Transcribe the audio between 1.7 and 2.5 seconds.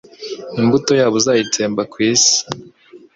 ku isi